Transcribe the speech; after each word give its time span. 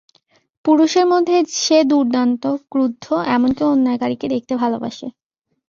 পুরুষের 0.65 1.05
মধ্যে 1.05 1.35
সে 1.57 1.77
দুর্দান্ত, 1.83 2.43
ক্রুদ্ধ, 2.71 3.05
এমন-কি, 3.35 3.63
অন্যায়কারীকে 3.65 4.27
দেখতে 4.29 4.53
ভালোবাসে। 4.55 5.07